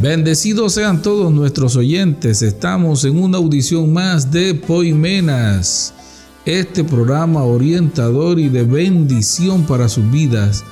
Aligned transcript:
Bendecidos 0.00 0.72
sean 0.72 1.02
todos 1.02 1.30
nuestros 1.30 1.76
oyentes. 1.76 2.40
Estamos 2.40 3.04
en 3.04 3.22
una 3.22 3.36
audición 3.36 3.92
más 3.92 4.30
de 4.30 4.54
Poimenas, 4.54 5.92
este 6.46 6.82
programa 6.84 7.44
orientador 7.44 8.40
y 8.40 8.48
de 8.48 8.62
bendición 8.62 9.64
para 9.64 9.90
sus 9.90 10.10
vidas. 10.10 10.64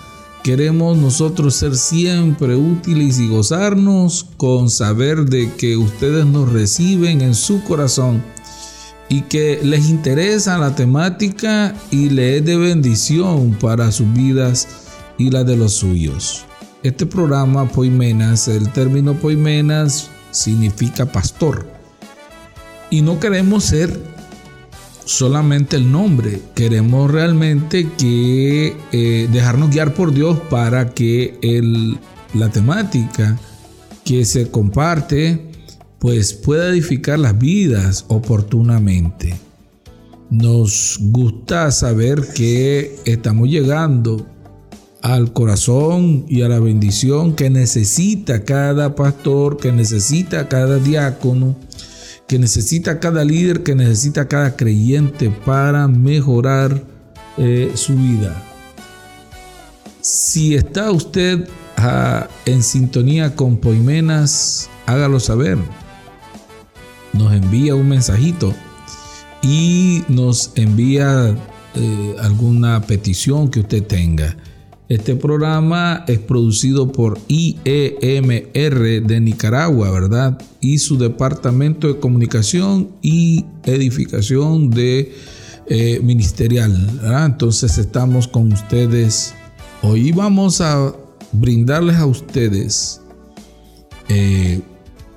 Queremos 0.43 0.97
nosotros 0.97 1.57
ser 1.57 1.77
siempre 1.77 2.57
útiles 2.57 3.19
y 3.19 3.29
gozarnos 3.29 4.25
con 4.39 4.71
saber 4.71 5.27
de 5.27 5.53
que 5.59 5.77
ustedes 5.77 6.25
nos 6.25 6.51
reciben 6.51 7.21
en 7.21 7.35
su 7.35 7.63
corazón 7.65 8.25
y 9.11 9.23
que 9.23 9.61
les 9.63 9.91
interesa 9.91 10.57
la 10.57 10.75
temática 10.75 11.75
y 11.91 12.09
le 12.09 12.39
es 12.39 12.47
de 12.47 12.57
bendición 12.57 13.59
para 13.61 13.93
sus 13.93 14.11
vidas 14.15 14.67
y 15.19 15.31
la 15.31 15.45
de 15.45 15.59
los 15.59 15.75
suyos. 15.75 16.47
Este 16.85 17.07
programa, 17.07 17.69
Poimenas, 17.69 18.47
el 18.47 18.71
término 18.71 19.15
Poimenas 19.15 20.11
significa 20.31 21.07
pastor. 21.07 21.67
Y 22.89 23.03
no 23.03 23.19
queremos 23.19 23.65
ser 23.65 23.99
solamente 25.05 25.75
el 25.75 25.91
nombre, 25.91 26.41
queremos 26.55 27.11
realmente 27.11 27.89
que 27.99 28.77
eh, 28.93 29.29
dejarnos 29.33 29.71
guiar 29.71 29.93
por 29.93 30.15
Dios 30.15 30.39
para 30.51 30.95
que 30.95 31.37
el, 31.43 31.99
la 32.35 32.49
temática 32.49 33.37
que 34.05 34.25
se 34.25 34.49
comparte 34.49 35.51
pues 35.99 36.33
pueda 36.33 36.69
edificar 36.69 37.19
las 37.19 37.37
vidas 37.37 38.05
oportunamente. 38.07 39.35
Nos 40.31 40.99
gusta 41.01 41.73
saber 41.73 42.23
que 42.35 43.01
estamos 43.05 43.49
llegando 43.49 44.27
al 45.03 45.33
corazón 45.33 46.25
y 46.29 46.43
a 46.43 46.49
la 46.49 46.59
bendición 46.59 47.35
que 47.35 47.51
necesita 47.51 48.45
cada 48.45 48.95
pastor, 48.95 49.57
que 49.57 49.73
necesita 49.73 50.49
cada 50.49 50.79
diácono, 50.79 51.57
que 52.27 52.39
necesita 52.39 53.01
cada 53.01 53.25
líder, 53.25 53.63
que 53.63 53.75
necesita 53.75 54.29
cada 54.29 54.57
creyente 54.57 55.31
para 55.31 55.89
mejorar 55.89 56.83
eh, 57.37 57.73
su 57.75 57.95
vida. 57.95 58.43
Si 60.01 60.55
está 60.55 60.91
usted 60.91 61.49
ah, 61.77 62.29
en 62.45 62.63
sintonía 62.63 63.35
con 63.35 63.57
Poimenas, 63.57 64.69
hágalo 64.87 65.21
saber. 65.21 65.59
Nos 67.13 67.33
envía 67.33 67.75
un 67.75 67.89
mensajito 67.89 68.55
y 69.43 70.03
nos 70.09 70.53
envía 70.57 71.35
eh, 71.75 72.17
alguna 72.21 72.83
petición 72.83 73.51
que 73.51 73.61
usted 73.61 73.87
tenga. 73.87 74.37
Este 74.89 75.17
programa 75.17 76.05
es 76.09 76.19
producido 76.19 76.91
por 76.91 77.19
IEMR 77.29 79.03
de 79.07 79.21
Nicaragua, 79.21 79.91
¿verdad? 79.91 80.41
Y 80.63 80.79
su 80.79 80.97
departamento 80.97 81.89
de 81.89 82.01
comunicación 82.01 82.89
y 83.03 83.45
edificación 83.65 84.71
de 84.71 85.13
eh, 85.67 86.01
ministerial, 86.03 86.73
¿verdad? 87.03 87.27
Entonces 87.27 87.77
estamos 87.77 88.29
con 88.29 88.51
ustedes. 88.51 89.35
Hoy 89.83 90.11
vamos 90.13 90.63
a 90.63 90.95
brindarles 91.33 91.97
a 91.97 92.07
ustedes 92.07 93.03
eh, 94.09 94.63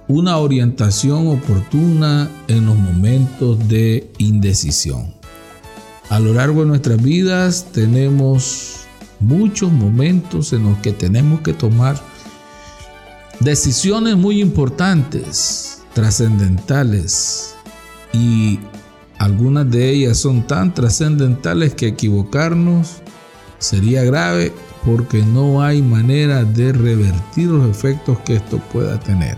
una 0.09 0.37
orientación 0.37 1.27
oportuna 1.27 2.29
en 2.49 2.65
los 2.65 2.75
momentos 2.75 3.69
de 3.69 4.11
indecisión. 4.17 5.13
A 6.09 6.19
lo 6.19 6.33
largo 6.33 6.59
de 6.59 6.67
nuestras 6.67 7.01
vidas 7.01 7.67
tenemos 7.71 8.80
muchos 9.21 9.71
momentos 9.71 10.53
en 10.53 10.63
los 10.63 10.77
que 10.79 10.91
tenemos 10.91 11.41
que 11.41 11.53
tomar 11.53 12.01
decisiones 13.39 14.17
muy 14.17 14.41
importantes, 14.41 15.83
trascendentales, 15.93 17.55
y 18.13 18.59
algunas 19.17 19.69
de 19.69 19.89
ellas 19.89 20.17
son 20.17 20.45
tan 20.47 20.73
trascendentales 20.73 21.73
que 21.75 21.87
equivocarnos 21.87 23.01
sería 23.59 24.03
grave 24.03 24.51
porque 24.85 25.23
no 25.23 25.61
hay 25.61 25.81
manera 25.81 26.43
de 26.43 26.73
revertir 26.73 27.47
los 27.47 27.69
efectos 27.69 28.17
que 28.25 28.35
esto 28.35 28.57
pueda 28.73 28.99
tener. 28.99 29.37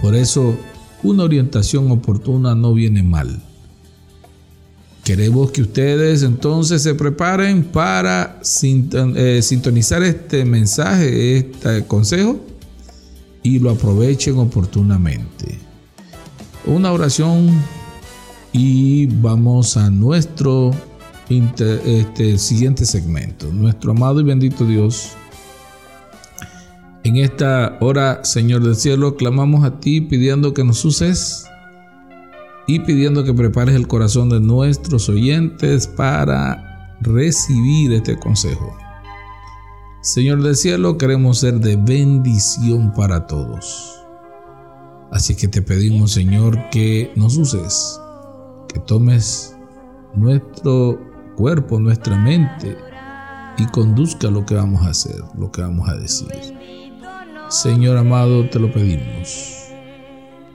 Por 0.00 0.14
eso, 0.14 0.56
una 1.02 1.24
orientación 1.24 1.90
oportuna 1.90 2.54
no 2.54 2.74
viene 2.74 3.02
mal. 3.02 3.40
Queremos 5.06 5.52
que 5.52 5.62
ustedes 5.62 6.24
entonces 6.24 6.82
se 6.82 6.92
preparen 6.96 7.62
para 7.62 8.40
eh, 8.42 9.40
sintonizar 9.40 10.02
este 10.02 10.44
mensaje, 10.44 11.38
este 11.38 11.86
consejo 11.86 12.40
y 13.40 13.60
lo 13.60 13.70
aprovechen 13.70 14.36
oportunamente. 14.36 15.60
Una 16.64 16.90
oración 16.90 17.52
y 18.52 19.06
vamos 19.06 19.76
a 19.76 19.90
nuestro 19.90 20.72
este, 21.28 22.36
siguiente 22.36 22.84
segmento. 22.84 23.46
Nuestro 23.52 23.92
amado 23.92 24.20
y 24.20 24.24
bendito 24.24 24.64
Dios, 24.64 25.10
en 27.04 27.18
esta 27.18 27.78
hora, 27.80 28.24
Señor 28.24 28.64
del 28.64 28.74
cielo, 28.74 29.14
clamamos 29.14 29.64
a 29.64 29.78
ti 29.78 30.00
pidiendo 30.00 30.52
que 30.52 30.64
nos 30.64 30.84
uses 30.84 31.46
y 32.66 32.80
pidiendo 32.80 33.24
que 33.24 33.32
prepares 33.32 33.74
el 33.74 33.86
corazón 33.86 34.28
de 34.28 34.40
nuestros 34.40 35.08
oyentes 35.08 35.86
para 35.86 36.96
recibir 37.00 37.92
este 37.92 38.18
consejo. 38.18 38.76
Señor 40.02 40.42
del 40.42 40.56
cielo, 40.56 40.98
queremos 40.98 41.38
ser 41.38 41.54
de 41.54 41.76
bendición 41.76 42.92
para 42.92 43.26
todos. 43.26 43.92
Así 45.12 45.36
que 45.36 45.48
te 45.48 45.62
pedimos, 45.62 46.12
Señor, 46.12 46.70
que 46.70 47.12
nos 47.16 47.36
uses, 47.36 48.00
que 48.68 48.80
tomes 48.80 49.56
nuestro 50.14 51.00
cuerpo, 51.36 51.78
nuestra 51.78 52.16
mente 52.16 52.76
y 53.58 53.66
conduzca 53.66 54.30
lo 54.30 54.44
que 54.44 54.54
vamos 54.54 54.84
a 54.84 54.90
hacer, 54.90 55.22
lo 55.38 55.50
que 55.50 55.62
vamos 55.62 55.88
a 55.88 55.94
decir. 55.94 56.28
Señor 57.48 57.96
amado, 57.96 58.48
te 58.50 58.58
lo 58.58 58.72
pedimos 58.72 59.55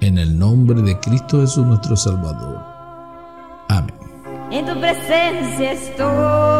en 0.01 0.17
el 0.17 0.37
nombre 0.37 0.81
de 0.81 0.99
Cristo 0.99 1.41
Jesús 1.41 1.65
nuestro 1.65 1.95
Salvador. 1.95 2.59
Amén. 3.69 3.95
En 4.51 4.65
tu 4.65 4.79
presencia 4.79 5.71
estoy 5.71 6.50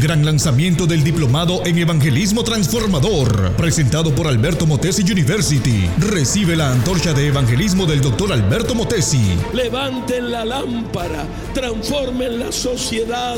gran 0.00 0.24
lanzamiento 0.24 0.86
del 0.86 1.02
diplomado 1.02 1.64
en 1.64 1.78
Evangelismo 1.78 2.44
Transformador, 2.44 3.54
presentado 3.56 4.14
por 4.14 4.26
Alberto 4.26 4.66
Motesi 4.66 5.02
University. 5.02 5.88
Recibe 5.98 6.56
la 6.56 6.72
antorcha 6.72 7.12
de 7.12 7.28
evangelismo 7.28 7.86
del 7.86 8.00
doctor 8.00 8.32
Alberto 8.32 8.74
Motesi. 8.74 9.36
Levanten 9.52 10.30
la 10.30 10.44
lámpara, 10.44 11.26
transformen 11.54 12.38
la 12.40 12.52
sociedad 12.52 13.36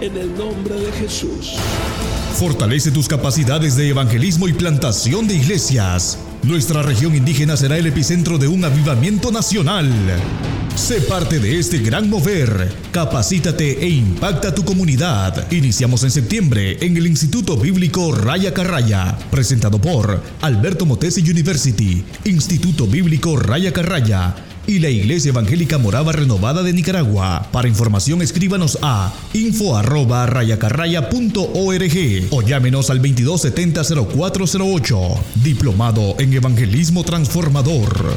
en 0.00 0.16
el 0.16 0.36
nombre 0.36 0.74
de 0.74 0.92
Jesús. 0.92 1.52
Fortalece 2.38 2.90
tus 2.90 3.08
capacidades 3.08 3.76
de 3.76 3.88
evangelismo 3.88 4.48
y 4.48 4.52
plantación 4.52 5.28
de 5.28 5.34
iglesias. 5.34 6.18
Nuestra 6.46 6.82
región 6.82 7.14
indígena 7.14 7.56
será 7.56 7.78
el 7.78 7.86
epicentro 7.86 8.36
de 8.36 8.48
un 8.48 8.64
avivamiento 8.66 9.32
nacional. 9.32 9.90
Sé 10.76 11.00
parte 11.00 11.38
de 11.38 11.58
este 11.58 11.78
gran 11.78 12.10
mover. 12.10 12.70
Capacítate 12.92 13.82
e 13.82 13.88
impacta 13.88 14.54
tu 14.54 14.62
comunidad. 14.62 15.50
Iniciamos 15.50 16.04
en 16.04 16.10
septiembre 16.10 16.76
en 16.84 16.98
el 16.98 17.06
Instituto 17.06 17.56
Bíblico 17.56 18.14
Raya 18.14 18.52
Carraya, 18.52 19.16
presentado 19.30 19.80
por 19.80 20.20
Alberto 20.42 20.84
Motesi 20.84 21.22
University, 21.22 22.04
Instituto 22.24 22.86
Bíblico 22.86 23.36
Raya 23.36 23.72
Carraya 23.72 24.34
y 24.66 24.78
la 24.78 24.88
Iglesia 24.88 25.28
Evangélica 25.30 25.76
Morava 25.78 26.12
Renovada 26.12 26.62
de 26.62 26.72
Nicaragua. 26.72 27.48
Para 27.52 27.68
información 27.68 28.22
escríbanos 28.22 28.78
a 28.82 29.12
info 29.32 29.76
arroba 29.76 30.26
rayacarraya.org 30.26 32.28
o 32.30 32.42
llámenos 32.42 32.90
al 32.90 33.00
2270-0408. 33.02 35.18
Diplomado 35.42 36.14
en 36.18 36.34
Evangelismo 36.34 37.02
Transformador. 37.04 38.14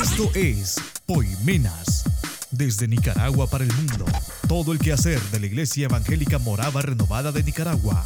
Esto 0.00 0.30
es 0.34 0.76
Poimenas. 1.06 2.04
Desde 2.50 2.88
Nicaragua 2.88 3.46
para 3.46 3.64
el 3.64 3.72
mundo. 3.74 4.06
Todo 4.48 4.72
el 4.72 4.78
quehacer 4.78 5.20
de 5.30 5.40
la 5.40 5.46
Iglesia 5.46 5.84
Evangélica 5.84 6.38
Morava 6.38 6.80
Renovada 6.80 7.30
de 7.30 7.42
Nicaragua. 7.42 8.04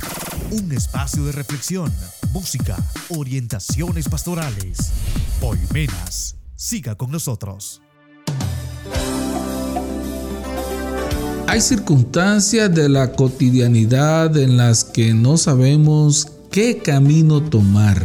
Un 0.51 0.73
espacio 0.73 1.25
de 1.25 1.33
reflexión, 1.33 1.93
música, 2.33 2.77
orientaciones 3.09 4.09
pastorales. 4.09 4.91
Poimenas. 5.41 6.35
Siga 6.57 6.97
con 6.97 7.13
nosotros. 7.13 7.81
Hay 11.47 11.61
circunstancias 11.61 12.75
de 12.75 12.89
la 12.89 13.13
cotidianidad 13.13 14.37
en 14.37 14.57
las 14.57 14.83
que 14.85 15.15
no 15.15 15.37
sabemos 15.37 16.33
qué 16.51 16.79
camino 16.79 17.43
tomar. 17.43 18.05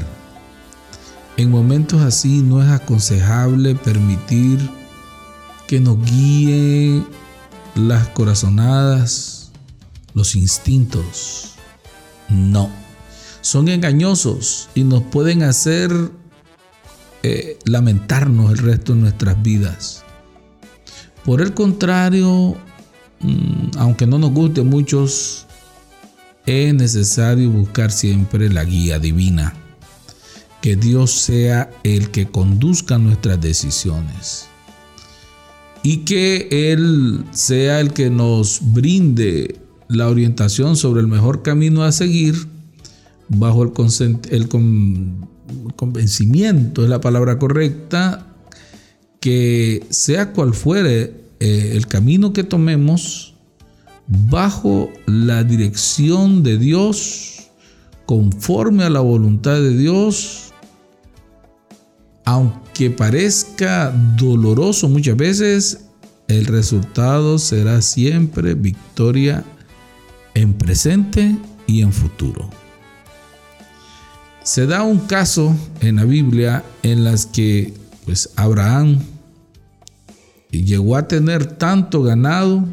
En 1.38 1.50
momentos 1.50 2.02
así 2.02 2.42
no 2.42 2.62
es 2.62 2.70
aconsejable 2.70 3.74
permitir 3.76 4.77
que 5.68 5.82
nos 5.82 6.04
guíen 6.04 7.06
las 7.76 8.08
corazonadas, 8.10 9.52
los 10.14 10.36
instintos. 10.36 11.54
No, 12.30 12.70
son 13.42 13.68
engañosos 13.68 14.70
y 14.74 14.84
nos 14.84 15.04
pueden 15.04 15.44
hacer 15.44 15.92
eh, 17.24 17.60
lamentarnos 17.66 18.52
el 18.52 18.58
resto 18.60 18.94
de 18.96 19.02
nuestras 19.02 19.42
vidas. 19.44 20.04
Por 21.26 21.42
el 21.42 21.54
contrario, 21.54 22.56
mm, 23.20 23.78
aunque 23.78 24.08
no 24.08 24.18
nos 24.18 24.32
guste 24.32 24.64
muchos, 24.64 25.46
es 26.46 26.74
necesario 26.74 27.52
buscar 27.52 27.92
siempre 27.92 28.50
la 28.50 28.64
guía 28.64 29.00
divina. 29.00 29.54
Que 30.62 30.76
Dios 30.76 31.12
sea 31.12 31.70
el 31.84 32.10
que 32.10 32.28
conduzca 32.28 32.98
nuestras 32.98 33.40
decisiones 33.40 34.48
y 35.90 36.00
que 36.00 36.50
Él 36.52 37.24
sea 37.32 37.80
el 37.80 37.94
que 37.94 38.10
nos 38.10 38.60
brinde 38.62 39.56
la 39.88 40.10
orientación 40.10 40.76
sobre 40.76 41.00
el 41.00 41.08
mejor 41.08 41.44
camino 41.44 41.84
a 41.84 41.94
seguir 41.94 42.36
bajo 43.30 43.64
el, 43.64 43.72
el 44.30 44.50
convencimiento, 45.78 46.84
es 46.84 46.90
la 46.90 47.00
palabra 47.00 47.40
correcta, 47.40 48.28
que 49.22 49.88
sea 49.90 50.34
cual 50.34 50.54
fuere 50.54 51.22
eh, 51.40 51.72
el 51.76 51.88
camino 51.88 52.34
que 52.34 52.44
tomemos, 52.44 53.36
bajo 54.08 54.90
la 55.06 55.46
dirección 55.46 56.44
de 56.44 56.58
Dios, 56.58 57.48
conforme 58.06 58.84
a 58.84 58.90
la 58.90 59.00
voluntad 59.00 59.56
de 59.56 59.78
Dios, 59.78 60.52
aunque 62.26 62.67
parezca 62.96 63.92
doloroso 64.16 64.88
muchas 64.88 65.18
veces, 65.18 65.80
el 66.28 66.46
resultado 66.46 67.40
será 67.40 67.82
siempre 67.82 68.54
victoria 68.54 69.44
en 70.36 70.54
presente 70.54 71.36
y 71.66 71.82
en 71.82 71.92
futuro. 71.92 72.50
Se 74.44 74.68
da 74.68 74.84
un 74.84 75.00
caso 75.00 75.56
en 75.82 75.96
la 75.98 76.06
Biblia 76.06 76.64
en 76.84 77.04
las 77.04 77.26
que 77.26 77.74
pues 78.06 78.30
Abraham 78.36 79.00
llegó 80.52 80.96
a 80.96 81.08
tener 81.08 81.46
tanto 81.46 82.04
ganado 82.04 82.64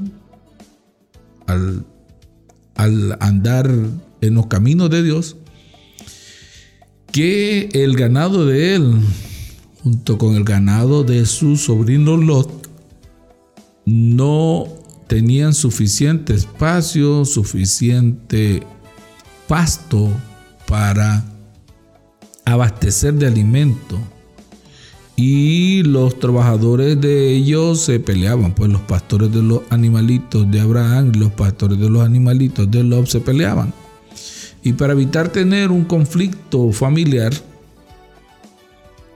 al, 1.46 1.84
al 2.74 3.16
andar 3.20 3.70
en 4.20 4.34
los 4.34 4.46
caminos 4.46 4.90
de 4.90 5.02
Dios 5.02 5.36
que 7.10 7.68
el 7.72 7.96
ganado 7.96 8.44
de 8.44 8.74
él 8.74 9.00
junto 9.84 10.16
con 10.16 10.34
el 10.34 10.44
ganado 10.44 11.04
de 11.04 11.26
su 11.26 11.58
sobrino 11.58 12.16
Lot, 12.16 12.70
no 13.84 14.66
tenían 15.06 15.52
suficiente 15.52 16.32
espacio, 16.32 17.26
suficiente 17.26 18.62
pasto 19.46 20.10
para 20.66 21.22
abastecer 22.46 23.12
de 23.14 23.26
alimento. 23.26 23.98
Y 25.16 25.82
los 25.82 26.18
trabajadores 26.18 26.98
de 26.98 27.32
ellos 27.34 27.82
se 27.82 28.00
peleaban, 28.00 28.54
pues 28.54 28.70
los 28.70 28.80
pastores 28.80 29.30
de 29.32 29.42
los 29.42 29.60
animalitos 29.68 30.50
de 30.50 30.60
Abraham 30.60 31.12
y 31.14 31.18
los 31.18 31.32
pastores 31.32 31.78
de 31.78 31.90
los 31.90 32.02
animalitos 32.02 32.70
de 32.70 32.82
Lot 32.82 33.06
se 33.06 33.20
peleaban. 33.20 33.72
Y 34.62 34.72
para 34.72 34.94
evitar 34.94 35.28
tener 35.28 35.70
un 35.70 35.84
conflicto 35.84 36.72
familiar, 36.72 37.34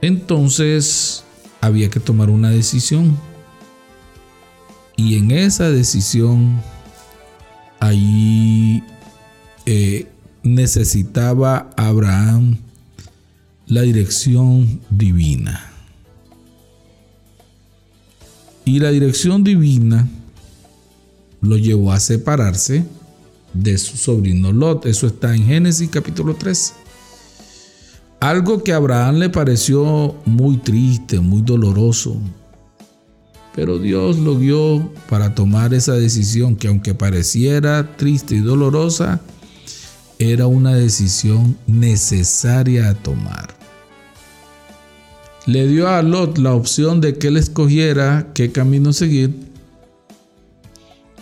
entonces 0.01 1.23
había 1.61 1.89
que 1.89 1.99
tomar 1.99 2.29
una 2.29 2.49
decisión. 2.49 3.17
Y 4.95 5.17
en 5.17 5.31
esa 5.31 5.69
decisión, 5.69 6.61
ahí 7.79 8.83
eh, 9.65 10.07
necesitaba 10.43 11.69
Abraham 11.77 12.57
la 13.67 13.81
dirección 13.81 14.81
divina. 14.89 15.71
Y 18.65 18.79
la 18.79 18.91
dirección 18.91 19.43
divina 19.43 20.07
lo 21.41 21.57
llevó 21.57 21.91
a 21.91 21.99
separarse 21.99 22.85
de 23.53 23.77
su 23.77 23.97
sobrino 23.97 24.51
Lot. 24.51 24.85
Eso 24.85 25.07
está 25.07 25.35
en 25.35 25.45
Génesis 25.45 25.89
capítulo 25.89 26.35
3. 26.35 26.73
Algo 28.19 28.63
que 28.63 28.73
a 28.73 28.77
Abraham 28.77 29.15
le 29.15 29.29
pareció 29.29 30.15
muy 30.25 30.57
triste, 30.57 31.21
muy 31.21 31.41
doloroso. 31.41 32.17
Pero 33.55 33.79
Dios 33.79 34.17
lo 34.19 34.37
guió 34.37 34.91
para 35.09 35.33
tomar 35.33 35.73
esa 35.73 35.93
decisión 35.93 36.55
que 36.55 36.67
aunque 36.67 36.93
pareciera 36.93 37.95
triste 37.95 38.35
y 38.35 38.39
dolorosa, 38.39 39.21
era 40.19 40.47
una 40.47 40.75
decisión 40.75 41.57
necesaria 41.65 42.89
a 42.89 42.93
tomar. 42.93 43.55
Le 45.45 45.65
dio 45.65 45.87
a 45.87 46.01
Lot 46.03 46.37
la 46.37 46.53
opción 46.53 46.99
de 46.99 47.17
que 47.17 47.29
él 47.29 47.37
escogiera 47.37 48.31
qué 48.33 48.51
camino 48.51 48.91
seguir. 48.91 49.33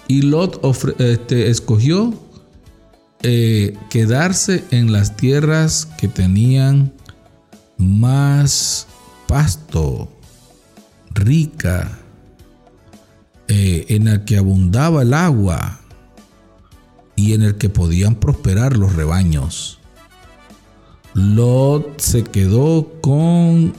Y 0.08 0.24
Lot 0.24 0.60
este, 1.00 1.50
escogió 1.50 2.14
eh, 3.24 3.78
quedarse 3.90 4.64
en 4.72 4.92
las 4.92 5.18
tierras 5.18 5.88
que 5.98 6.08
tenían 6.08 6.94
más 7.78 8.88
pasto, 9.28 10.12
rica, 11.12 12.00
eh, 13.48 13.86
en 13.90 14.08
el 14.08 14.24
que 14.26 14.38
abundaba 14.38 15.02
el 15.02 15.14
agua 15.14 15.80
y 17.16 17.34
en 17.34 17.42
el 17.42 17.58
que 17.58 17.70
podían 17.70 18.16
prosperar 18.16 18.78
los 18.78 18.96
rebaños. 18.96 19.80
Lot 21.14 22.00
se 22.00 22.24
quedó 22.24 22.92
con 23.02 23.74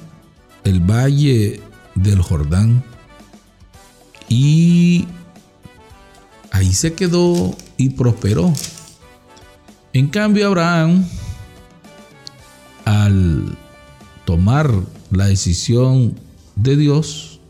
el 0.65 0.81
valle 0.81 1.61
del 1.95 2.21
Jordán 2.21 2.83
y 4.29 5.07
ahí 6.51 6.73
se 6.73 6.95
quedó 6.95 7.57
y 7.77 7.91
prosperó. 7.91 8.53
En 9.99 10.07
cambio, 10.07 10.47
Abraham, 10.47 11.05
al 12.85 13.59
tomar 14.25 14.73
la 15.11 15.27
decisión 15.27 16.15
de 16.55 16.77
Dios, 16.77 17.41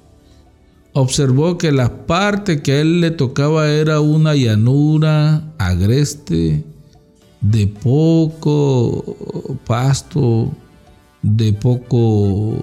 observó 0.95 1.59
que 1.59 1.73
la 1.73 2.07
parte 2.07 2.63
que 2.63 2.73
a 2.73 2.81
él 2.81 3.03
le 3.03 3.11
tocaba 3.11 3.69
era 3.69 4.01
una 4.01 4.35
llanura 4.35 5.53
agreste, 5.59 6.65
de 7.43 7.67
poco 7.67 9.05
pasto, 9.67 10.51
de 11.21 11.53
poco 11.53 12.57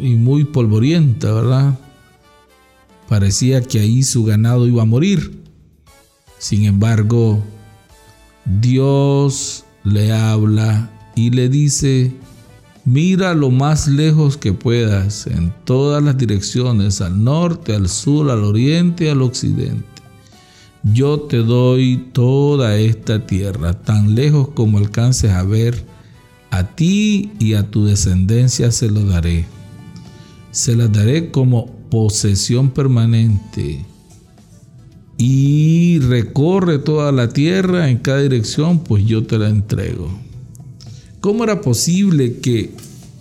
y 0.00 0.14
muy 0.14 0.44
polvorienta, 0.44 1.32
¿verdad? 1.32 1.76
Parecía 3.08 3.60
que 3.60 3.80
ahí 3.80 4.04
su 4.04 4.22
ganado 4.22 4.68
iba 4.68 4.82
a 4.82 4.86
morir. 4.86 5.42
Sin 6.38 6.64
embargo, 6.64 7.42
Dios 8.44 9.64
le 9.84 10.12
habla 10.12 10.90
y 11.14 11.30
le 11.30 11.48
dice, 11.48 12.12
mira 12.84 13.34
lo 13.34 13.50
más 13.50 13.88
lejos 13.88 14.36
que 14.36 14.52
puedas, 14.52 15.26
en 15.26 15.52
todas 15.64 16.02
las 16.02 16.16
direcciones, 16.16 17.00
al 17.00 17.22
norte, 17.22 17.74
al 17.74 17.88
sur, 17.88 18.30
al 18.30 18.44
oriente, 18.44 19.10
al 19.10 19.22
occidente. 19.22 19.84
Yo 20.82 21.20
te 21.20 21.38
doy 21.38 22.08
toda 22.12 22.76
esta 22.76 23.26
tierra, 23.26 23.74
tan 23.74 24.14
lejos 24.14 24.48
como 24.54 24.78
alcances 24.78 25.30
a 25.30 25.42
ver, 25.42 25.84
a 26.50 26.64
ti 26.64 27.32
y 27.38 27.54
a 27.54 27.70
tu 27.70 27.84
descendencia 27.84 28.70
se 28.72 28.90
lo 28.90 29.04
daré. 29.04 29.44
Se 30.50 30.74
la 30.74 30.88
daré 30.88 31.30
como 31.30 31.66
posesión 31.90 32.70
permanente. 32.70 33.84
Y 35.22 35.98
recorre 35.98 36.78
toda 36.78 37.12
la 37.12 37.28
tierra 37.28 37.90
en 37.90 37.98
cada 37.98 38.22
dirección, 38.22 38.78
pues 38.78 39.04
yo 39.04 39.26
te 39.26 39.36
la 39.36 39.50
entrego. 39.50 40.10
¿Cómo 41.20 41.44
era 41.44 41.60
posible 41.60 42.38
que 42.38 42.70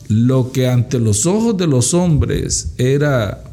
lo 0.08 0.54
que 0.54 0.70
ante 0.70 0.98
los 0.98 1.26
ojos 1.26 1.58
de 1.58 1.68
los 1.68 1.94
hombres 1.94 2.72
era 2.78 3.44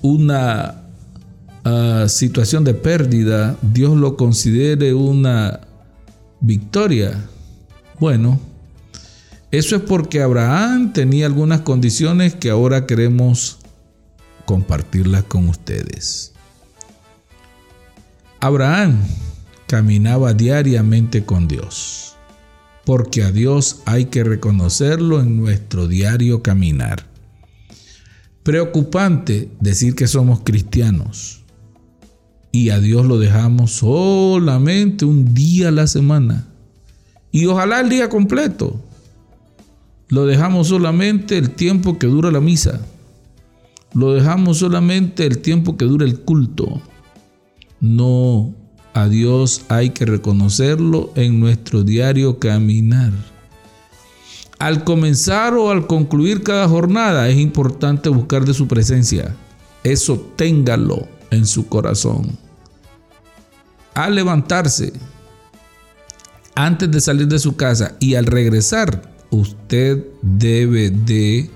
una 0.00 0.84
uh, 1.66 2.08
situación 2.08 2.64
de 2.64 2.72
pérdida, 2.72 3.58
Dios 3.60 3.94
lo 3.94 4.16
considere 4.16 4.94
una 4.94 5.60
victoria? 6.40 7.28
Bueno, 8.00 8.40
eso 9.50 9.76
es 9.76 9.82
porque 9.82 10.22
Abraham 10.22 10.94
tenía 10.94 11.26
algunas 11.26 11.60
condiciones 11.60 12.34
que 12.34 12.48
ahora 12.48 12.86
queremos 12.86 13.58
compartirlas 14.46 15.24
con 15.24 15.46
ustedes. 15.50 16.33
Abraham 18.44 18.98
caminaba 19.66 20.34
diariamente 20.34 21.24
con 21.24 21.48
Dios 21.48 22.14
porque 22.84 23.22
a 23.22 23.32
Dios 23.32 23.80
hay 23.86 24.04
que 24.04 24.22
reconocerlo 24.22 25.22
en 25.22 25.38
nuestro 25.38 25.88
diario 25.88 26.42
caminar. 26.42 27.06
Preocupante 28.42 29.48
decir 29.60 29.94
que 29.94 30.06
somos 30.06 30.40
cristianos 30.44 31.40
y 32.52 32.68
a 32.68 32.80
Dios 32.80 33.06
lo 33.06 33.18
dejamos 33.18 33.76
solamente 33.76 35.06
un 35.06 35.32
día 35.32 35.68
a 35.68 35.72
la 35.72 35.86
semana 35.86 36.46
y 37.32 37.46
ojalá 37.46 37.80
el 37.80 37.88
día 37.88 38.10
completo. 38.10 38.78
Lo 40.08 40.26
dejamos 40.26 40.68
solamente 40.68 41.38
el 41.38 41.48
tiempo 41.48 41.98
que 41.98 42.08
dura 42.08 42.30
la 42.30 42.42
misa. 42.42 42.82
Lo 43.94 44.12
dejamos 44.12 44.58
solamente 44.58 45.24
el 45.24 45.38
tiempo 45.38 45.78
que 45.78 45.86
dura 45.86 46.04
el 46.04 46.20
culto. 46.20 46.82
No 47.84 48.54
a 48.94 49.08
Dios 49.08 49.66
hay 49.68 49.90
que 49.90 50.06
reconocerlo 50.06 51.12
en 51.16 51.38
nuestro 51.38 51.82
diario 51.82 52.38
caminar. 52.38 53.12
Al 54.58 54.84
comenzar 54.84 55.52
o 55.52 55.68
al 55.68 55.86
concluir 55.86 56.42
cada 56.42 56.66
jornada 56.66 57.28
es 57.28 57.36
importante 57.36 58.08
buscar 58.08 58.46
de 58.46 58.54
su 58.54 58.66
presencia. 58.66 59.36
Eso 59.82 60.32
téngalo 60.34 61.06
en 61.30 61.44
su 61.44 61.68
corazón. 61.68 62.38
Al 63.92 64.14
levantarse, 64.14 64.94
antes 66.54 66.90
de 66.90 67.02
salir 67.02 67.28
de 67.28 67.38
su 67.38 67.54
casa 67.54 67.96
y 68.00 68.14
al 68.14 68.24
regresar, 68.24 69.12
usted 69.28 70.02
debe 70.22 70.88
de 70.88 71.50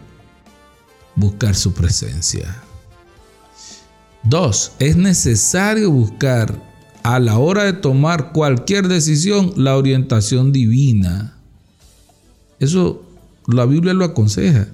buscar 1.17 1.55
su 1.55 1.73
presencia. 1.73 2.68
Dos, 4.25 4.73
es 4.79 4.97
necesario 4.97 5.91
buscar 5.91 6.61
a 7.03 7.19
la 7.19 7.39
hora 7.39 7.65
de 7.65 7.73
tomar 7.73 8.33
cualquier 8.33 8.89
decisión 8.89 9.53
la 9.57 9.77
orientación 9.77 10.53
divina. 10.53 11.39
Eso 12.59 13.03
la 13.47 13.65
Biblia 13.65 13.95
lo 13.95 14.05
aconseja. 14.05 14.69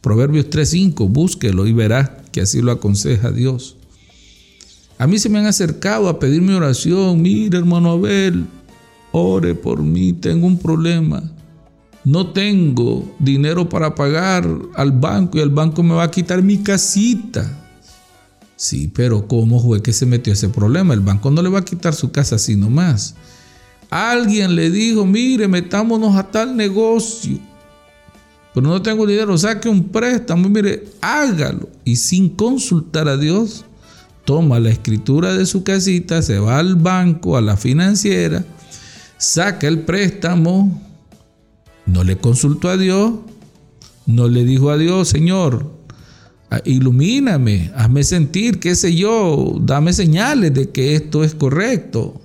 Proverbios 0.00 0.48
3:5, 0.50 1.08
búsquelo 1.08 1.66
y 1.66 1.72
verá 1.72 2.22
que 2.32 2.40
así 2.40 2.62
lo 2.62 2.72
aconseja 2.72 3.30
Dios. 3.30 3.76
A 4.98 5.06
mí 5.06 5.18
se 5.18 5.28
me 5.28 5.38
han 5.38 5.46
acercado 5.46 6.08
a 6.08 6.18
pedirme 6.18 6.54
oración. 6.54 7.20
Mira, 7.20 7.58
hermano 7.58 7.90
Abel, 7.92 8.46
ore 9.10 9.54
por 9.54 9.82
mí, 9.82 10.12
tengo 10.12 10.46
un 10.46 10.58
problema. 10.58 11.22
No 12.04 12.32
tengo 12.32 13.14
dinero 13.18 13.68
para 13.68 13.94
pagar 13.94 14.48
al 14.74 14.92
banco 14.92 15.38
y 15.38 15.40
el 15.40 15.50
banco 15.50 15.82
me 15.82 15.94
va 15.94 16.04
a 16.04 16.10
quitar 16.10 16.42
mi 16.42 16.58
casita. 16.58 17.61
Sí, 18.62 18.86
pero 18.94 19.26
¿cómo 19.26 19.60
fue 19.60 19.82
que 19.82 19.92
se 19.92 20.06
metió 20.06 20.32
ese 20.32 20.48
problema? 20.48 20.94
El 20.94 21.00
banco 21.00 21.32
no 21.32 21.42
le 21.42 21.48
va 21.48 21.58
a 21.58 21.64
quitar 21.64 21.96
su 21.96 22.12
casa 22.12 22.36
así 22.36 22.54
nomás. 22.54 23.16
Alguien 23.90 24.54
le 24.54 24.70
dijo, 24.70 25.04
mire, 25.04 25.48
metámonos 25.48 26.14
a 26.14 26.30
tal 26.30 26.56
negocio. 26.56 27.40
Pero 28.54 28.68
no 28.68 28.80
tengo 28.80 29.04
dinero, 29.04 29.36
saque 29.36 29.68
un 29.68 29.88
préstamo, 29.88 30.48
mire, 30.48 30.84
hágalo. 31.00 31.70
Y 31.84 31.96
sin 31.96 32.28
consultar 32.28 33.08
a 33.08 33.16
Dios, 33.16 33.64
toma 34.24 34.60
la 34.60 34.70
escritura 34.70 35.34
de 35.34 35.44
su 35.44 35.64
casita, 35.64 36.22
se 36.22 36.38
va 36.38 36.60
al 36.60 36.76
banco, 36.76 37.36
a 37.36 37.40
la 37.40 37.56
financiera, 37.56 38.44
saca 39.18 39.66
el 39.66 39.80
préstamo, 39.80 40.80
no 41.84 42.04
le 42.04 42.16
consultó 42.16 42.68
a 42.68 42.76
Dios, 42.76 43.14
no 44.06 44.28
le 44.28 44.44
dijo 44.44 44.70
a 44.70 44.78
Dios, 44.78 45.08
Señor, 45.08 45.81
ilumíname, 46.64 47.70
hazme 47.74 48.04
sentir, 48.04 48.60
qué 48.60 48.74
sé 48.74 48.94
yo, 48.94 49.56
dame 49.60 49.92
señales 49.92 50.52
de 50.52 50.70
que 50.70 50.94
esto 50.94 51.24
es 51.24 51.34
correcto. 51.34 52.20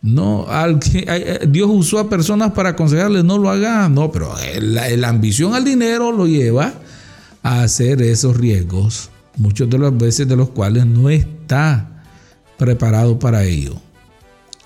No, 0.00 0.46
Dios 1.48 1.70
usó 1.70 1.98
a 1.98 2.08
personas 2.08 2.52
para 2.52 2.70
aconsejarles 2.70 3.24
no 3.24 3.38
lo 3.38 3.50
hagan, 3.50 3.94
no, 3.94 4.10
pero 4.10 4.34
la, 4.60 4.88
la, 4.88 5.08
ambición 5.08 5.54
al 5.54 5.64
dinero 5.64 6.10
lo 6.10 6.26
lleva 6.26 6.74
a 7.42 7.62
hacer 7.62 8.02
esos 8.02 8.36
riesgos, 8.36 9.10
muchos 9.36 9.70
de 9.70 9.78
las 9.78 9.96
veces 9.96 10.26
de 10.26 10.36
los 10.36 10.50
cuales 10.50 10.86
no 10.86 11.08
está 11.08 12.04
preparado 12.56 13.18
para 13.18 13.44
ello. 13.44 13.74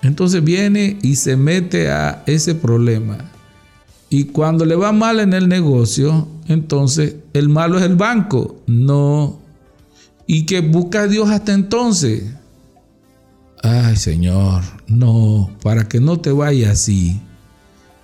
Entonces 0.01 0.43
viene 0.43 0.97
y 1.01 1.15
se 1.15 1.35
mete 1.35 1.89
a 1.89 2.23
ese 2.25 2.55
problema. 2.55 3.17
Y 4.09 4.25
cuando 4.25 4.65
le 4.65 4.75
va 4.75 4.91
mal 4.91 5.19
en 5.19 5.33
el 5.33 5.49
negocio, 5.49 6.27
entonces 6.47 7.15
el 7.33 7.49
malo 7.49 7.77
es 7.77 7.83
el 7.83 7.95
banco. 7.95 8.61
No. 8.67 9.39
Y 10.25 10.45
que 10.45 10.61
busca 10.61 11.03
a 11.03 11.07
Dios 11.07 11.29
hasta 11.29 11.53
entonces. 11.53 12.23
Ay, 13.63 13.95
Señor, 13.95 14.63
no, 14.87 15.49
para 15.61 15.87
que 15.87 15.99
no 15.99 16.19
te 16.19 16.31
vaya 16.31 16.71
así. 16.71 17.19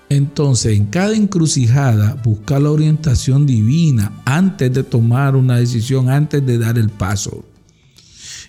Entonces, 0.09 0.77
en 0.77 0.87
cada 0.87 1.15
encrucijada, 1.15 2.17
busca 2.23 2.59
la 2.59 2.69
orientación 2.69 3.45
divina 3.45 4.11
antes 4.25 4.73
de 4.73 4.83
tomar 4.83 5.35
una 5.35 5.57
decisión, 5.57 6.09
antes 6.09 6.45
de 6.45 6.57
dar 6.57 6.77
el 6.77 6.89
paso. 6.89 7.45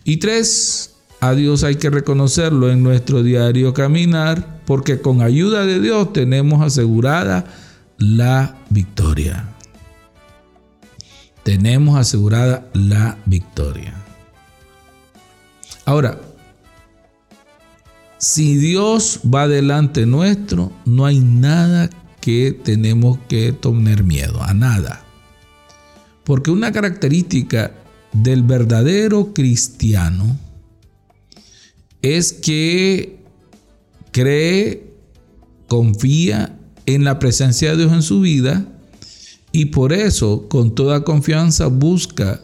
Y 0.02 0.18
tres, 0.18 0.94
a 1.20 1.34
Dios 1.34 1.64
hay 1.64 1.76
que 1.76 1.90
reconocerlo 1.90 2.70
en 2.70 2.82
nuestro 2.82 3.22
diario 3.22 3.72
caminar, 3.72 4.62
porque 4.66 5.00
con 5.00 5.22
ayuda 5.22 5.64
de 5.64 5.80
Dios 5.80 6.12
tenemos 6.12 6.62
asegurada 6.62 7.46
la 7.98 8.56
victoria 8.70 9.53
tenemos 11.44 11.96
asegurada 11.96 12.68
la 12.72 13.18
victoria. 13.26 13.94
Ahora, 15.84 16.18
si 18.18 18.56
Dios 18.56 19.20
va 19.22 19.46
delante 19.46 20.06
nuestro, 20.06 20.72
no 20.86 21.04
hay 21.04 21.20
nada 21.20 21.90
que 22.20 22.52
tenemos 22.52 23.18
que 23.28 23.52
tener 23.52 24.02
miedo, 24.02 24.42
a 24.42 24.54
nada. 24.54 25.04
Porque 26.24 26.50
una 26.50 26.72
característica 26.72 27.72
del 28.14 28.42
verdadero 28.42 29.34
cristiano 29.34 30.38
es 32.00 32.32
que 32.32 33.18
cree, 34.10 34.94
confía 35.68 36.58
en 36.86 37.04
la 37.04 37.18
presencia 37.18 37.72
de 37.72 37.76
Dios 37.76 37.92
en 37.92 38.02
su 38.02 38.20
vida 38.20 38.73
y 39.54 39.66
por 39.66 39.92
eso 39.92 40.48
con 40.48 40.74
toda 40.74 41.04
confianza 41.04 41.68
busca 41.68 42.40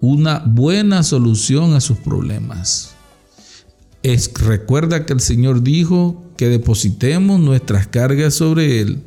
una 0.00 0.40
buena 0.40 1.04
solución 1.04 1.74
a 1.74 1.80
sus 1.80 1.98
problemas. 1.98 2.96
Es, 4.02 4.34
recuerda 4.34 5.06
que 5.06 5.12
el 5.12 5.20
Señor 5.20 5.62
dijo 5.62 6.20
que 6.36 6.48
depositemos 6.48 7.38
nuestras 7.38 7.86
cargas 7.86 8.34
sobre 8.34 8.80
Él. 8.80 9.04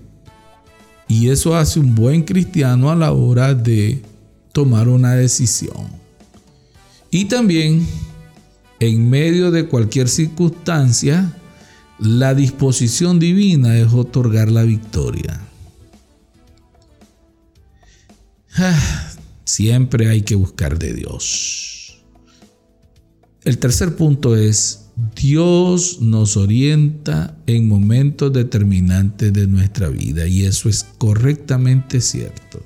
Y 1.09 1.27
eso 1.27 1.57
hace 1.57 1.81
un 1.81 1.93
buen 1.93 2.23
cristiano 2.23 2.89
a 2.89 2.95
la 2.95 3.11
hora 3.11 3.53
de 3.53 4.01
tomar 4.53 4.87
una 4.87 5.11
decisión. 5.15 5.89
Y 7.11 7.25
también, 7.25 7.85
en 8.79 9.09
medio 9.09 9.51
de 9.51 9.67
cualquier 9.67 10.07
circunstancia, 10.07 11.37
la 11.99 12.33
disposición 12.33 13.19
divina 13.19 13.77
es 13.77 13.91
otorgar 13.91 14.49
la 14.49 14.63
victoria. 14.63 15.44
Siempre 19.45 20.09
hay 20.09 20.21
que 20.21 20.35
buscar 20.35 20.77
de 20.77 20.93
Dios. 20.93 22.03
El 23.43 23.59
tercer 23.59 23.95
punto 23.95 24.35
es, 24.35 24.85
Dios 25.15 25.99
nos 26.01 26.37
orienta 26.37 27.37
en 27.45 27.67
momentos 27.67 28.31
determinantes 28.33 29.31
de 29.33 29.45
nuestra 29.45 29.89
vida 29.89 30.25
y 30.25 30.45
eso 30.45 30.69
es 30.69 30.85
correctamente 30.97 32.01
cierto. 32.01 32.63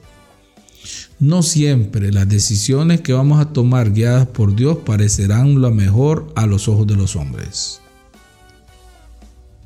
No 1.20 1.44
siempre 1.44 2.14
las 2.14 2.30
decisiones 2.30 3.02
que 3.02 3.12
vamos 3.12 3.42
a 3.42 3.52
tomar 3.52 3.92
guiadas 3.92 4.28
por 4.28 4.56
Dios 4.56 4.78
parecerán 4.86 5.60
lo 5.60 5.72
mejor 5.72 6.32
a 6.36 6.46
los 6.46 6.70
ojos 6.70 6.88
de 6.88 6.96
los 6.96 7.18
hombres. 7.18 7.82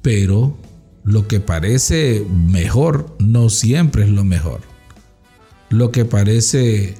Pero 0.02 0.58
lo 1.04 1.28
que 1.28 1.40
parece 1.40 2.26
mejor 2.30 3.16
no 3.20 3.50
siempre 3.50 4.04
es 4.04 4.10
lo 4.10 4.24
mejor. 4.24 4.73
Lo 5.74 5.90
que 5.90 6.06
parece 6.06 6.94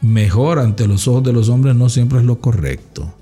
mejor 0.00 0.60
ante 0.60 0.86
los 0.86 1.08
ojos 1.08 1.24
de 1.24 1.32
los 1.32 1.48
hombres 1.48 1.74
no 1.74 1.88
siempre 1.88 2.20
es 2.20 2.24
lo 2.24 2.40
correcto. 2.40 3.12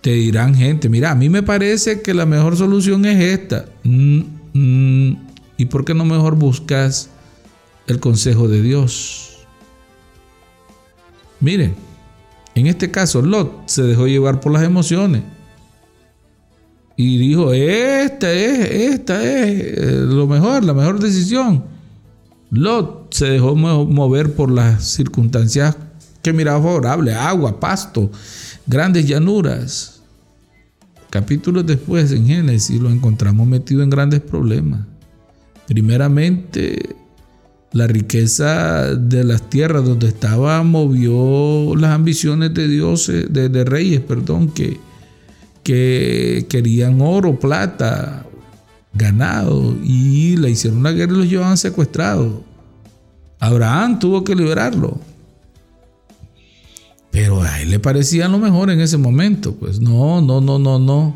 Te 0.00 0.12
dirán 0.12 0.54
gente, 0.54 0.88
mira, 0.88 1.10
a 1.10 1.14
mí 1.14 1.28
me 1.28 1.42
parece 1.42 2.00
que 2.00 2.14
la 2.14 2.24
mejor 2.24 2.56
solución 2.56 3.04
es 3.04 3.22
esta. 3.22 3.66
Mm, 3.84 4.20
mm, 4.54 5.16
¿Y 5.58 5.66
por 5.66 5.84
qué 5.84 5.92
no 5.92 6.06
mejor 6.06 6.34
buscas 6.34 7.10
el 7.88 8.00
consejo 8.00 8.48
de 8.48 8.62
Dios? 8.62 9.46
Miren, 11.40 11.74
en 12.54 12.68
este 12.68 12.90
caso 12.90 13.20
Lot 13.20 13.68
se 13.68 13.82
dejó 13.82 14.06
llevar 14.06 14.40
por 14.40 14.50
las 14.50 14.62
emociones. 14.62 15.24
Y 16.96 17.18
dijo, 17.18 17.52
esta 17.52 18.32
es, 18.32 18.94
esta 18.94 19.22
es 19.22 19.60
eh, 19.60 20.04
lo 20.08 20.26
mejor, 20.26 20.64
la 20.64 20.72
mejor 20.72 21.00
decisión. 21.00 21.64
Lot 22.50 22.95
se 23.10 23.26
dejó 23.26 23.54
mover 23.54 24.34
por 24.34 24.50
las 24.50 24.84
circunstancias 24.84 25.76
que 26.22 26.32
miraba 26.32 26.62
favorable, 26.62 27.14
agua, 27.14 27.60
pasto, 27.60 28.10
grandes 28.66 29.06
llanuras. 29.06 30.00
Capítulos 31.10 31.64
después 31.66 32.10
en 32.12 32.26
Génesis 32.26 32.80
lo 32.80 32.90
encontramos 32.90 33.46
metido 33.46 33.82
en 33.82 33.90
grandes 33.90 34.20
problemas. 34.20 34.80
Primeramente 35.66 36.96
la 37.72 37.86
riqueza 37.86 38.94
de 38.94 39.24
las 39.24 39.50
tierras 39.50 39.84
donde 39.84 40.08
estaba 40.08 40.62
movió 40.62 41.74
las 41.76 41.90
ambiciones 41.90 42.54
de 42.54 42.68
dioses, 42.68 43.26
de, 43.30 43.64
reyes, 43.64 44.00
perdón, 44.00 44.48
que, 44.48 44.80
que 45.62 46.46
querían 46.48 47.00
oro, 47.02 47.38
plata, 47.38 48.24
ganado 48.94 49.76
y 49.82 50.36
le 50.36 50.50
hicieron 50.50 50.80
una 50.80 50.92
guerra 50.92 51.12
y 51.12 51.16
los 51.16 51.30
llevaban 51.30 51.56
secuestrados. 51.56 52.45
Abraham 53.46 54.00
tuvo 54.00 54.24
que 54.24 54.34
liberarlo. 54.34 54.98
Pero 57.12 57.42
a 57.42 57.62
él 57.62 57.70
le 57.70 57.78
parecía 57.78 58.26
lo 58.26 58.38
mejor 58.38 58.70
en 58.70 58.80
ese 58.80 58.98
momento. 58.98 59.54
Pues 59.54 59.80
no, 59.80 60.20
no, 60.20 60.40
no, 60.40 60.58
no, 60.58 60.80
no. 60.80 61.14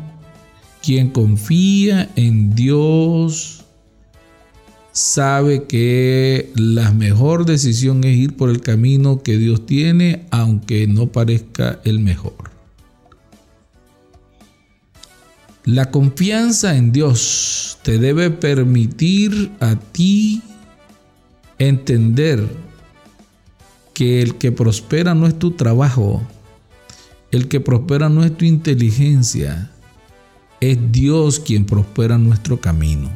Quien 0.81 1.09
confía 1.09 2.09
en 2.15 2.55
Dios 2.55 3.65
sabe 4.93 5.65
que 5.65 6.51
la 6.55 6.91
mejor 6.91 7.45
decisión 7.45 8.03
es 8.05 8.15
ir 8.15 8.37
por 8.37 8.49
el 8.49 8.61
camino 8.61 9.21
que 9.21 9.37
Dios 9.37 9.65
tiene, 9.65 10.25
aunque 10.31 10.87
no 10.87 11.07
parezca 11.07 11.81
el 11.83 11.99
mejor. 11.99 12.49
La 15.65 15.91
confianza 15.91 16.77
en 16.77 16.93
Dios 16.93 17.77
te 17.83 17.99
debe 17.99 18.31
permitir 18.31 19.51
a 19.59 19.75
ti 19.75 20.41
entender 21.67 22.47
que 23.93 24.21
el 24.21 24.35
que 24.35 24.51
prospera 24.51 25.13
no 25.13 25.27
es 25.27 25.37
tu 25.37 25.51
trabajo, 25.51 26.21
el 27.31 27.47
que 27.47 27.59
prospera 27.59 28.09
no 28.09 28.23
es 28.23 28.35
tu 28.35 28.45
inteligencia, 28.45 29.71
es 30.59 30.77
Dios 30.91 31.39
quien 31.39 31.65
prospera 31.65 32.17
nuestro 32.17 32.59
camino. 32.59 33.09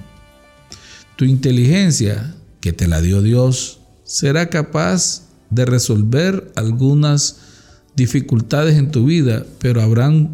Tu 1.16 1.26
inteligencia, 1.26 2.36
que 2.60 2.74
te 2.74 2.88
la 2.88 3.02
dio 3.02 3.22
Dios, 3.22 3.80
será 4.04 4.50
capaz 4.50 5.24
de 5.50 5.66
resolver 5.66 6.52
algunas 6.56 7.38
dificultades 7.96 8.78
en 8.78 8.92
tu 8.92 9.06
vida, 9.06 9.46
pero 9.60 9.82
habrán 9.82 10.30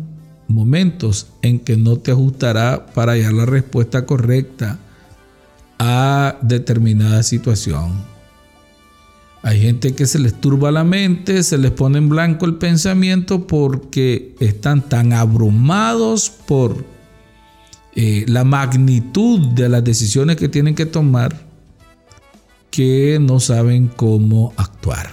momentos 0.47 1.28
en 1.41 1.60
que 1.60 1.78
no 1.78 1.97
te 1.97 2.12
ajustará 2.12 2.88
para 2.88 3.13
hallar 3.13 3.34
la 3.34 3.45
respuesta 3.45 4.06
correcta 4.06 4.80
a 5.84 6.38
determinada 6.44 7.24
situación. 7.24 8.04
Hay 9.41 9.60
gente 9.60 9.96
que 9.96 10.06
se 10.06 10.20
les 10.20 10.39
turba 10.39 10.72
la 10.72 10.84
mente, 10.84 11.41
se 11.41 11.58
les 11.58 11.72
pone 11.72 11.98
en 11.98 12.08
blanco 12.08 12.46
el 12.46 12.60
pensamiento 12.60 13.48
porque 13.48 14.36
están 14.39 14.88
tan 14.88 15.12
abrumados 15.12 16.30
por 16.30 16.86
eh, 17.96 18.26
la 18.28 18.44
magnitud 18.44 19.48
de 19.56 19.70
las 19.70 19.84
decisiones 19.84 20.36
que 20.36 20.50
tienen 20.50 20.76
que 20.76 20.86
tomar 20.86 21.48
que 22.70 23.17
no 23.20 23.39
saben 23.39 23.88
cómo 23.88 24.54
actuar. 24.58 25.10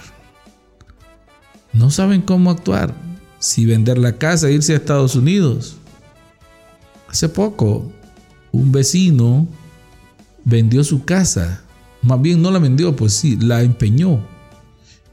No 1.73 1.89
saben 1.89 2.21
cómo 2.21 2.51
actuar. 2.51 2.93
Si 3.39 3.65
vender 3.65 3.97
la 3.97 4.19
casa 4.19 4.51
irse 4.51 4.73
a 4.73 4.77
Estados 4.77 5.15
Unidos. 5.15 5.77
Hace 7.07 7.27
poco, 7.27 7.91
un 8.51 8.71
vecino 8.71 9.47
vendió 10.49 10.83
su 10.83 11.05
casa. 11.05 11.61
Más 12.01 12.21
bien 12.21 12.41
no 12.41 12.51
la 12.51 12.59
vendió, 12.59 12.95
pues 12.95 13.13
sí, 13.13 13.37
la 13.37 13.61
empeñó. 13.61 14.19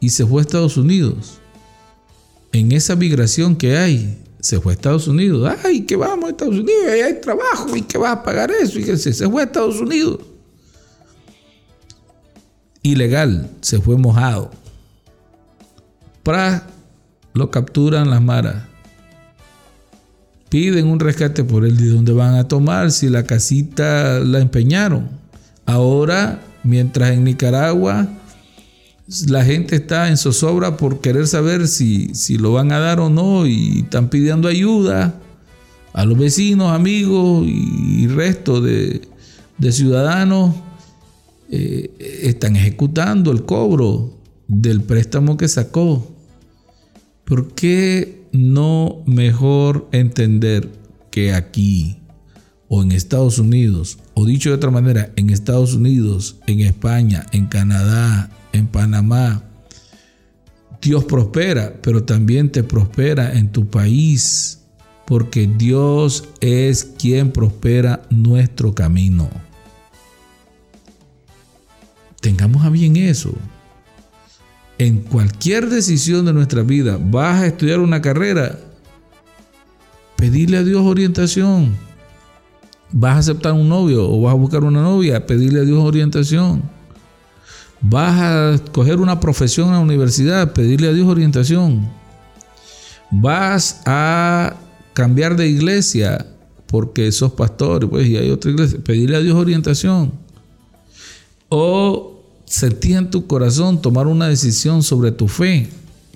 Y 0.00 0.10
se 0.10 0.26
fue 0.26 0.40
a 0.40 0.42
Estados 0.42 0.76
Unidos. 0.76 1.38
En 2.52 2.72
esa 2.72 2.96
migración 2.96 3.56
que 3.56 3.76
hay 3.76 4.22
se 4.40 4.60
fue 4.60 4.72
a 4.72 4.76
Estados 4.76 5.08
Unidos. 5.08 5.56
Ay, 5.64 5.82
que 5.82 5.96
vamos 5.96 6.26
a 6.26 6.30
Estados 6.30 6.54
Unidos, 6.54 6.86
ahí 6.88 7.00
hay 7.00 7.20
trabajo, 7.20 7.76
y 7.76 7.82
que 7.82 7.98
va 7.98 8.12
a 8.12 8.22
pagar 8.22 8.50
eso. 8.50 8.78
Y 8.78 8.84
que 8.84 8.96
se, 8.96 9.12
fue 9.28 9.42
a 9.42 9.44
Estados 9.44 9.80
Unidos. 9.80 10.20
Ilegal, 12.82 13.50
se 13.60 13.80
fue 13.80 13.96
mojado. 13.96 14.50
Para 16.22 16.66
lo 17.34 17.50
capturan 17.50 18.08
las 18.08 18.22
maras. 18.22 18.64
Piden 20.48 20.86
un 20.86 21.00
rescate 21.00 21.44
por 21.44 21.66
él. 21.66 21.76
¿De 21.76 21.88
dónde 21.88 22.12
van 22.12 22.36
a 22.36 22.48
tomar 22.48 22.92
si 22.92 23.08
la 23.08 23.24
casita 23.24 24.20
la 24.20 24.38
empeñaron? 24.38 25.25
Ahora, 25.66 26.40
mientras 26.62 27.10
en 27.10 27.24
Nicaragua 27.24 28.08
la 29.28 29.44
gente 29.44 29.76
está 29.76 30.08
en 30.08 30.16
zozobra 30.16 30.76
por 30.76 31.00
querer 31.00 31.28
saber 31.28 31.68
si, 31.68 32.14
si 32.14 32.38
lo 32.38 32.52
van 32.52 32.72
a 32.72 32.80
dar 32.80 32.98
o 32.98 33.08
no 33.08 33.46
y 33.46 33.80
están 33.80 34.08
pidiendo 34.08 34.48
ayuda 34.48 35.20
a 35.92 36.04
los 36.04 36.18
vecinos, 36.18 36.72
amigos 36.72 37.46
y 37.46 38.06
resto 38.08 38.60
de, 38.60 39.00
ciudadanos. 39.70 40.54
Eh, 41.48 42.20
están 42.22 42.56
ejecutando 42.56 43.30
el 43.30 43.44
cobro 43.44 44.18
del 44.48 44.82
préstamo 44.82 45.36
que 45.36 45.48
sacó. 45.48 46.06
¿Por 47.24 47.54
qué 47.54 48.26
no 48.32 49.02
mejor 49.06 49.88
entender 49.92 50.68
que 51.10 51.32
aquí 51.32 51.96
o 52.68 52.82
en 52.82 52.92
Estados 52.92 53.38
Unidos, 53.38 53.98
o 54.14 54.24
dicho 54.24 54.50
de 54.50 54.56
otra 54.56 54.70
manera, 54.70 55.12
en 55.16 55.30
Estados 55.30 55.74
Unidos, 55.74 56.36
en 56.46 56.60
España, 56.60 57.26
en 57.32 57.46
Canadá, 57.46 58.30
en 58.52 58.66
Panamá, 58.66 59.44
Dios 60.80 61.04
prospera, 61.04 61.74
pero 61.82 62.04
también 62.04 62.50
te 62.50 62.62
prospera 62.62 63.32
en 63.38 63.50
tu 63.50 63.68
país, 63.68 64.60
porque 65.04 65.46
Dios 65.46 66.24
es 66.40 66.84
quien 66.84 67.32
prospera 67.32 68.02
nuestro 68.10 68.74
camino. 68.74 69.28
Tengamos 72.20 72.64
a 72.64 72.70
bien 72.70 72.96
eso. 72.96 73.32
En 74.78 74.98
cualquier 74.98 75.68
decisión 75.70 76.26
de 76.26 76.32
nuestra 76.32 76.62
vida, 76.62 76.98
vas 77.00 77.42
a 77.42 77.46
estudiar 77.46 77.80
una 77.80 78.02
carrera, 78.02 78.58
pedirle 80.16 80.58
a 80.58 80.64
Dios 80.64 80.82
orientación. 80.84 81.76
Vas 82.92 83.16
a 83.16 83.18
aceptar 83.18 83.52
un 83.52 83.68
novio 83.68 84.08
o 84.08 84.22
vas 84.22 84.32
a 84.32 84.36
buscar 84.36 84.64
una 84.64 84.82
novia, 84.82 85.26
pedirle 85.26 85.60
a 85.60 85.64
Dios 85.64 85.82
orientación 85.82 86.62
Vas 87.80 88.20
a 88.20 88.72
coger 88.72 88.98
una 88.98 89.20
profesión 89.20 89.68
en 89.68 89.74
la 89.74 89.80
universidad, 89.80 90.52
pedirle 90.52 90.88
a 90.88 90.92
Dios 90.92 91.06
orientación. 91.06 91.88
Vas 93.10 93.82
a 93.84 94.56
cambiar 94.94 95.36
de 95.36 95.48
iglesia 95.48 96.26
porque 96.66 97.12
sos 97.12 97.32
pastor 97.32 97.88
pues, 97.88 98.08
y 98.08 98.16
hay 98.16 98.30
otra 98.30 98.50
iglesia, 98.50 98.78
pedirle 98.82 99.16
a 99.16 99.20
Dios 99.20 99.36
orientación. 99.36 100.12
O 101.48 102.22
sentís 102.44 102.96
en 102.96 103.10
tu 103.10 103.26
corazón 103.26 103.80
tomar 103.80 104.06
una 104.06 104.26
decisión 104.26 104.82
sobre 104.82 105.12
tu 105.12 105.28
fe, 105.28 105.68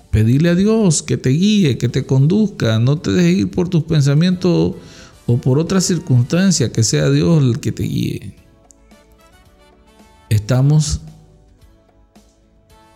pedirle 0.09 0.49
a 0.49 0.55
Dios 0.55 1.03
que 1.03 1.15
te 1.15 1.29
guíe, 1.29 1.77
que 1.77 1.89
te 1.89 2.05
conduzca, 2.05 2.79
no 2.79 2.97
te 2.97 3.11
dejes 3.11 3.37
ir 3.37 3.51
por 3.51 3.69
tus 3.69 3.83
pensamientos 3.83 4.73
o 5.31 5.37
por 5.37 5.59
otra 5.59 5.79
circunstancia, 5.79 6.73
que 6.73 6.83
sea 6.83 7.09
Dios 7.09 7.41
el 7.41 7.59
que 7.61 7.71
te 7.71 7.83
guíe. 7.83 8.35
Estamos 10.29 10.99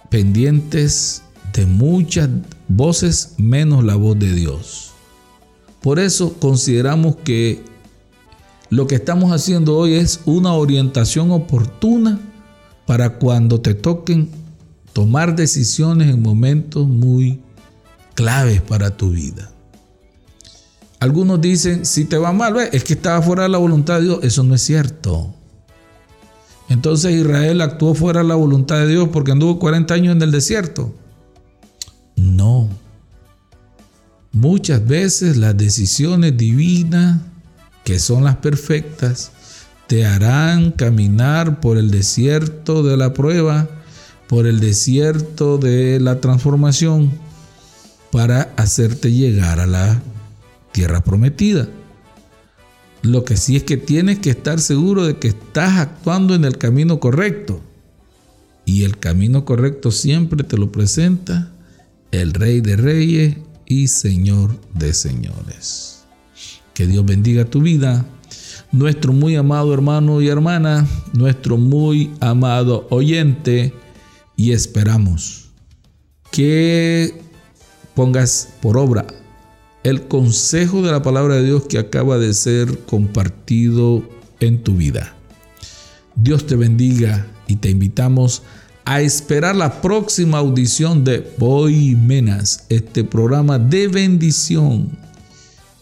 pendientes 0.10 1.24
de 1.54 1.66
muchas 1.66 2.30
voces 2.68 3.36
menos 3.38 3.86
la 3.86 3.96
voz 3.96 4.20
de 4.20 4.34
Dios. 4.34 4.92
Por 5.82 5.98
eso 5.98 6.34
consideramos 6.34 7.16
que 7.18 7.64
lo 8.70 8.86
que 8.86 8.96
estamos 8.96 9.32
haciendo 9.32 9.78
hoy 9.78 9.94
es 9.94 10.20
una 10.26 10.54
orientación 10.54 11.32
oportuna 11.32 12.20
para 12.86 13.18
cuando 13.18 13.62
te 13.62 13.76
toquen 13.76 14.30
tomar 14.92 15.38
decisiones 15.38 16.10
en 16.10 16.22
momentos 16.22 16.86
muy 16.86 17.40
claves 18.14 18.62
para 18.62 18.98
tu 18.98 19.12
vida. 19.12 19.55
Algunos 21.06 21.40
dicen, 21.40 21.86
si 21.86 22.06
te 22.06 22.18
va 22.18 22.34
mal, 22.34 22.58
es 22.72 22.84
que 22.84 22.94
estaba 22.94 23.22
fuera 23.22 23.44
de 23.44 23.50
la 23.50 23.60
voluntad 23.60 24.00
de 24.00 24.06
Dios. 24.06 24.20
Eso 24.24 24.42
no 24.42 24.56
es 24.56 24.64
cierto. 24.64 25.36
Entonces 26.68 27.14
Israel 27.14 27.62
actuó 27.62 27.94
fuera 27.94 28.24
de 28.24 28.28
la 28.28 28.34
voluntad 28.34 28.78
de 28.78 28.88
Dios 28.88 29.10
porque 29.14 29.32
anduvo 29.32 29.60
40 29.60 29.94
años 29.94 30.16
en 30.16 30.24
el 30.24 30.32
desierto. 30.32 30.96
No. 32.16 32.70
Muchas 34.32 34.84
veces 34.84 35.38
las 35.38 35.56
decisiones 35.56 36.36
divinas, 36.38 37.20
que 37.84 38.00
son 38.00 38.24
las 38.24 38.38
perfectas, 38.38 39.32
te 39.86 40.08
harán 40.08 40.72
caminar 40.72 41.60
por 41.60 41.78
el 41.78 41.92
desierto 41.92 42.82
de 42.82 42.98
la 42.98 43.14
prueba, 43.14 43.70
por 44.28 44.48
el 44.48 44.60
desierto 44.60 45.60
de 45.60 46.00
la 46.00 46.20
transformación, 46.20 47.12
para 48.12 48.52
hacerte 48.58 49.12
llegar 49.12 49.60
a 49.60 49.68
la 49.68 50.02
tierra 50.76 51.02
prometida. 51.02 51.70
Lo 53.02 53.24
que 53.24 53.38
sí 53.38 53.56
es 53.56 53.64
que 53.64 53.78
tienes 53.78 54.20
que 54.20 54.32
estar 54.32 54.60
seguro 54.60 55.06
de 55.06 55.18
que 55.18 55.30
estás 55.30 55.78
actuando 55.78 56.36
en 56.36 56.44
el 56.44 56.58
camino 56.58 57.00
correcto. 57.00 57.62
Y 58.66 58.84
el 58.84 58.98
camino 58.98 59.46
correcto 59.46 59.90
siempre 59.90 60.44
te 60.44 60.58
lo 60.58 60.74
presenta 60.74 61.50
el 62.12 62.34
Rey 62.34 62.60
de 62.60 62.76
Reyes 62.76 63.38
y 63.66 63.88
Señor 63.88 64.60
de 64.74 64.94
Señores. 64.94 66.04
Que 66.74 66.88
Dios 66.88 67.06
bendiga 67.06 67.46
tu 67.46 67.62
vida. 67.62 68.06
Nuestro 68.74 69.14
muy 69.14 69.38
amado 69.38 69.74
hermano 69.74 70.20
y 70.22 70.28
hermana, 70.28 70.86
nuestro 71.14 71.56
muy 71.56 72.12
amado 72.20 72.86
oyente, 72.90 73.74
y 74.36 74.52
esperamos 74.52 75.52
que 76.32 77.22
pongas 77.96 78.50
por 78.60 78.76
obra 78.78 79.06
el 79.86 80.08
consejo 80.08 80.82
de 80.82 80.92
la 80.92 81.04
palabra 81.04 81.36
de 81.36 81.44
Dios 81.44 81.66
que 81.70 81.78
acaba 81.78 82.18
de 82.18 82.34
ser 82.34 82.80
compartido 82.86 84.02
en 84.40 84.64
tu 84.64 84.76
vida. 84.76 85.14
Dios 86.16 86.48
te 86.48 86.56
bendiga 86.56 87.28
y 87.46 87.58
te 87.58 87.70
invitamos 87.70 88.42
a 88.84 89.02
esperar 89.02 89.56
la 89.56 89.84
próxima 89.84 90.40
audición 90.40 91.04
de 91.04 91.32
Boy 91.38 91.96
Menas, 91.96 92.66
este 92.70 93.04
programa 93.04 93.60
de 93.60 93.88
bendición. 93.88 94.90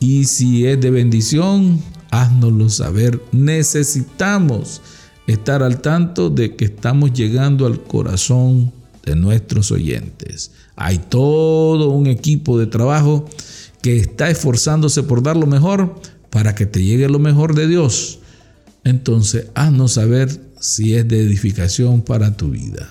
Y 0.02 0.26
si 0.26 0.68
es 0.68 0.82
de 0.82 0.92
bendición, 0.92 1.82
haznoslo 2.12 2.68
saber. 2.68 3.22
Necesitamos 3.32 4.82
estar 5.28 5.64
al 5.64 5.80
tanto 5.80 6.30
de 6.30 6.58
que 6.58 6.66
estamos 6.66 7.14
llegando 7.14 7.66
al 7.66 7.82
corazón 7.82 8.74
de 9.06 9.16
nuestros 9.16 9.72
oyentes. 9.72 10.52
Hay 10.76 10.98
todo 10.98 11.92
un 11.92 12.08
equipo 12.08 12.60
de 12.60 12.68
trabajo 12.68 13.30
que 13.84 13.98
está 13.98 14.30
esforzándose 14.30 15.04
por 15.04 15.22
dar 15.22 15.36
lo 15.36 15.46
mejor 15.46 15.94
para 16.32 16.56
que 16.56 16.66
te 16.66 16.82
llegue 16.82 17.10
lo 17.10 17.20
mejor 17.20 17.54
de 17.54 17.68
Dios. 17.68 18.20
Entonces, 18.86 19.48
haznos 19.54 19.94
saber 19.94 20.42
si 20.60 20.96
es 20.96 21.08
de 21.08 21.22
edificación 21.22 22.02
para 22.02 22.36
tu 22.36 22.50
vida. 22.50 22.90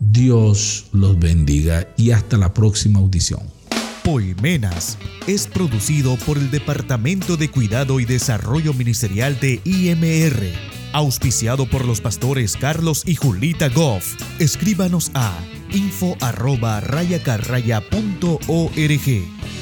Dios 0.00 0.86
los 0.92 1.18
bendiga 1.18 1.88
y 1.96 2.10
hasta 2.10 2.36
la 2.36 2.52
próxima 2.52 2.98
audición. 2.98 3.40
Poimenas 4.02 4.98
es 5.28 5.46
producido 5.46 6.16
por 6.16 6.36
el 6.36 6.50
Departamento 6.50 7.36
de 7.36 7.48
Cuidado 7.48 8.00
y 8.00 8.04
Desarrollo 8.04 8.74
Ministerial 8.74 9.38
de 9.38 9.60
IMR, 9.64 10.52
auspiciado 10.92 11.66
por 11.66 11.84
los 11.84 12.00
pastores 12.00 12.56
Carlos 12.56 13.02
y 13.06 13.14
Julita 13.14 13.68
Goff. 13.68 14.16
Escríbanos 14.38 15.10
a 15.14 15.32
info. 15.72 16.16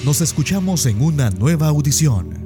Nos 0.05 0.21
escuchamos 0.21 0.87
en 0.87 1.03
una 1.03 1.31
nueva 1.31 1.69
audición. 1.69 2.46